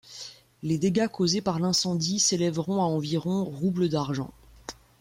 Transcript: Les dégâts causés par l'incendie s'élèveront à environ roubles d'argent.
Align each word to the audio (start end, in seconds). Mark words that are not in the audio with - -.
Les 0.63 0.79
dégâts 0.79 1.07
causés 1.07 1.41
par 1.41 1.59
l'incendie 1.59 2.17
s'élèveront 2.17 2.81
à 2.81 2.85
environ 2.85 3.43
roubles 3.43 3.87
d'argent. 3.87 4.33